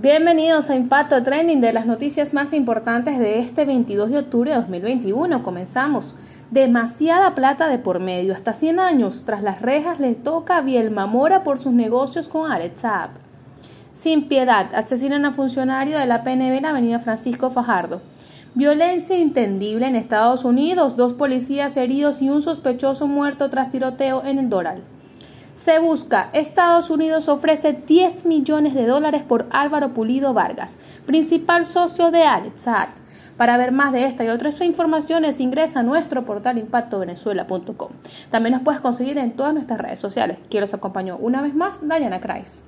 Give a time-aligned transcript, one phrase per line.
[0.00, 4.56] Bienvenidos a Impacto Trending de las noticias más importantes de este 22 de octubre de
[4.56, 5.42] 2021.
[5.42, 6.14] Comenzamos.
[6.52, 8.32] Demasiada plata de por medio.
[8.32, 12.52] Hasta 100 años tras las rejas le toca a Bielma Mora por sus negocios con
[12.52, 13.10] Alex Saab.
[13.90, 18.00] Sin piedad, asesinan a funcionario de la PNB en Avenida Francisco Fajardo.
[18.54, 24.38] Violencia entendible en Estados Unidos, dos policías heridos y un sospechoso muerto tras tiroteo en
[24.38, 24.84] el Doral.
[25.58, 32.12] Se busca, Estados Unidos ofrece 10 millones de dólares por Álvaro Pulido Vargas, principal socio
[32.12, 32.66] de Alex.
[33.36, 37.88] Para ver más de esta y otras informaciones ingresa a nuestro portal impactovenezuela.com.
[38.30, 40.38] También nos puedes conseguir en todas nuestras redes sociales.
[40.48, 42.62] Quien los acompañó una vez más, Diana Kreis.